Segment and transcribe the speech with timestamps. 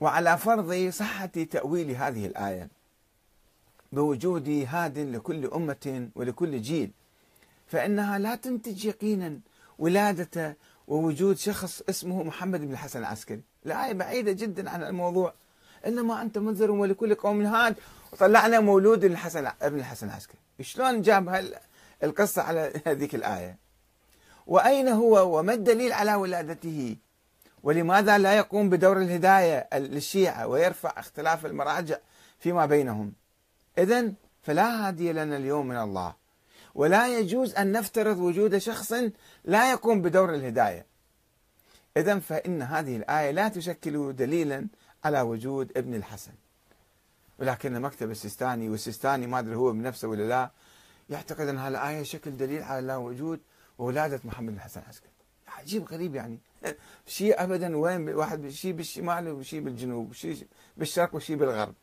[0.00, 2.68] وعلى فرض صحة تأويل هذه الآية
[3.92, 6.90] بوجود هاد لكل أمة ولكل جيل
[7.66, 9.40] فإنها لا تنتج يقينا
[9.78, 10.56] ولادة
[10.88, 13.40] ووجود شخص اسمه محمد بن الحسن العسكري.
[13.66, 15.34] الآية بعيدة جدا عن الموضوع.
[15.86, 17.76] إنما أنت منذر ولكل قوم هاد
[18.12, 20.38] وطلعنا مولود الحسن ابن الحسن العسكري.
[20.60, 21.44] شلون جاب
[22.02, 23.58] القصة على هذيك الآية؟
[24.46, 26.96] وأين هو؟ وما الدليل على ولادته؟
[27.62, 31.96] ولماذا لا يقوم بدور الهداية للشيعة ويرفع اختلاف المراجع
[32.38, 33.12] فيما بينهم؟
[33.78, 36.14] إذا فلا هادي لنا اليوم من الله.
[36.74, 38.94] ولا يجوز أن نفترض وجود شخص
[39.44, 40.86] لا يقوم بدور الهداية.
[41.96, 44.66] إذا فإن هذه الآية لا تشكل دليلا
[45.04, 46.32] على وجود ابن الحسن.
[47.38, 50.50] ولكن مكتب السيستاني والسيستاني ما أدري هو بنفسه ولا لا
[51.10, 53.40] يعتقد أن هذه الآية شكل دليل على وجود
[53.78, 55.17] وولادة محمد الحسن العسكري
[55.48, 56.38] عجيب غريب يعني.
[57.06, 61.74] شيء ابدا وين واحد شيء بالشمال وشيء بالجنوب وشيء بالشرق وشيء بالغرب.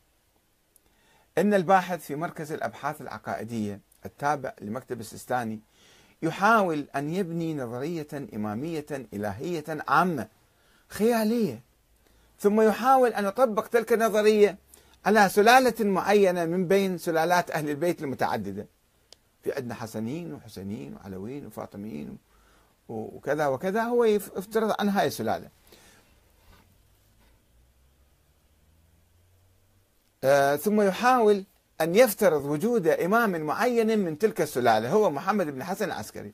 [1.38, 5.60] إن الباحث في مركز الأبحاث العقائدية التابع لمكتب السيستاني
[6.22, 10.28] يحاول أن يبني نظرية إمامية إلهية عامة
[10.88, 11.60] خيالية
[12.38, 14.58] ثم يحاول أن يطبق تلك النظرية
[15.06, 18.66] على سلالة معينة من بين سلالات أهل البيت المتعددة
[19.42, 22.18] في عندنا حسنين وحسينين وعلويين وفاطميين
[22.88, 25.48] وكذا وكذا هو يفترض عن هاي السلالة.
[30.24, 31.44] آه ثم يحاول
[31.80, 36.32] أن يفترض وجود إمام معين من تلك السلالة هو محمد بن حسن العسكري.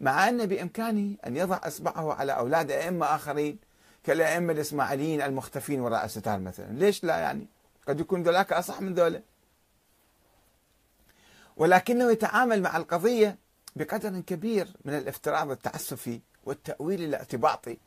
[0.00, 3.58] مع أن بإمكانه أن يضع إصبعه على أولاد أئمة آخرين
[4.04, 6.72] كالأئمة الإسماعيليين المختفين وراء الستار مثلا.
[6.72, 7.46] ليش لا يعني؟
[7.88, 9.22] قد يكون ذلك أصح من ذولا.
[11.56, 13.36] ولكنه يتعامل مع القضية
[13.76, 17.78] بقدر كبير من الافتراض التعسفي والتأويل الاعتباطي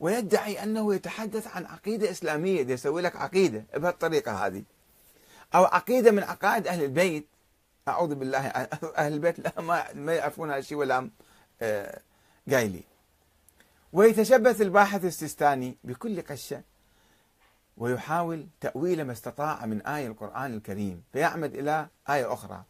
[0.00, 4.62] ويدعي أنه يتحدث عن عقيدة إسلامية يسوي لك عقيدة بهالطريقة هذه
[5.54, 7.26] أو عقيدة من عقائد أهل البيت.
[7.88, 8.38] أعوذ بالله
[8.96, 11.10] أهل البيت لا ما, ما يعرفون هالشيء ولا
[11.62, 12.00] آه
[12.50, 12.82] قايلي.
[13.92, 16.62] ويتشبث الباحث السيستاني بكل قشة
[17.76, 22.62] ويحاول تأويل ما استطاع من آية القرآن الكريم فيعمد إلى آية أخرى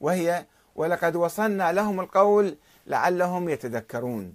[0.00, 4.34] وهي ولقد وصلنا لهم القول لعلهم يتذكرون.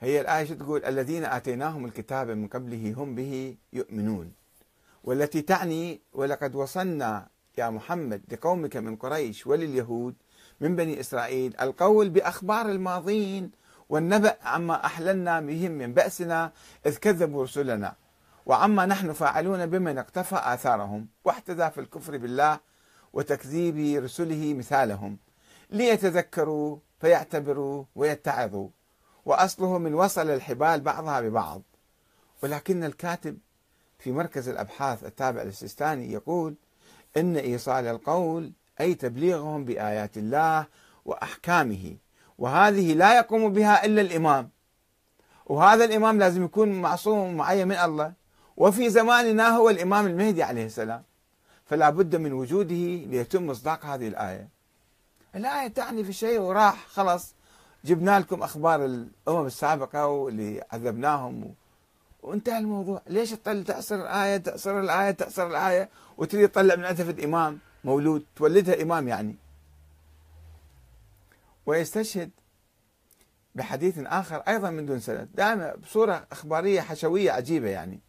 [0.00, 4.32] هي الآية شو تقول؟ الذين آتيناهم الكتاب من قبله هم به يؤمنون.
[5.04, 10.14] والتي تعني ولقد وصلنا يا محمد لقومك من قريش ولليهود
[10.60, 13.50] من بني إسرائيل القول بأخبار الماضين
[13.88, 16.52] والنبأ عما أحللنا بهم من بأسنا
[16.86, 17.94] إذ كذبوا رسلنا.
[18.48, 22.60] وعما نحن فاعلون بمن اقتفى آثارهم واحتذى في الكفر بالله
[23.12, 25.18] وتكذيب رسله مثالهم.
[25.70, 28.68] ليتذكروا فيعتبروا ويتعظوا
[29.24, 31.62] وأصله من وصل الحبال بعضها ببعض.
[32.42, 33.38] ولكن الكاتب
[33.98, 36.54] في مركز الأبحاث التابع للسيستاني يقول
[37.16, 40.66] إن إيصال القول أي تبليغهم بآيات الله
[41.04, 41.96] وأحكامه
[42.38, 44.50] وهذه لا يقوم بها إلا الإمام.
[45.46, 48.17] وهذا الإمام لازم يكون معصوم معين من الله.
[48.58, 51.02] وفي زماننا هو الإمام المهدي عليه السلام.
[51.66, 54.48] فلا بد من وجوده ليتم مصداق هذه الآية.
[55.34, 57.34] الآية تعني في شيء وراح خلاص
[57.84, 61.54] جبنا لكم أخبار الأمم السابقة واللي عذبناهم.
[62.22, 63.02] وانتهى الموضوع.
[63.06, 68.82] ليش تطل تعصر الآية تعصر الآية تعصر الآية؟ وتريد تطلع من عتفة إمام مولود تولدها
[68.82, 69.36] إمام يعني.
[71.66, 72.30] ويستشهد
[73.54, 75.28] بحديث آخر أيضا من دون سند.
[75.34, 78.00] دائما بصورة أخبارية حشوية عجيبة يعني.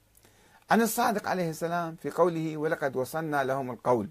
[0.72, 4.10] عن الصادق عليه السلام في قوله ولقد وصلنا لهم القول.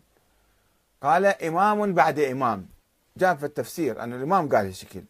[1.02, 2.68] قال إمام بعد إمام.
[3.16, 5.02] جاء في التفسير أن الإمام قال هالشكل.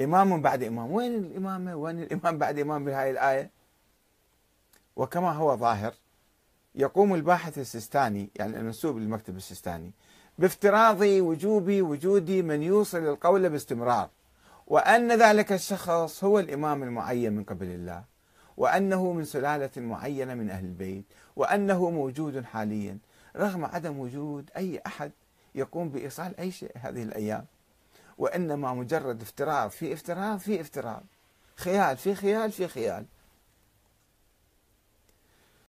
[0.00, 0.92] إمام بعد إمام.
[0.92, 3.50] وين الإمامة وين الإمام بعد إمام بهاي الآية؟
[4.96, 5.94] وكما هو ظاهر
[6.74, 9.92] يقوم الباحث السيستاني يعني المنسوب للمكتب السيستاني
[10.38, 14.08] بافتراض وجوب وجود من يوصل القول باستمرار.
[14.66, 18.04] وأن ذلك الشخص هو الإمام المعين من قبل الله.
[18.56, 21.04] وأنه من سلالة معينة من أهل البيت
[21.36, 22.98] وأنه موجود حاليا
[23.36, 25.12] رغم عدم وجود أي أحد
[25.54, 27.44] يقوم بإيصال أي شيء هذه الأيام.
[28.18, 31.02] وإنما مجرد افتراض في افتراض في افتراض.
[31.56, 33.04] خيال في خيال في خيال.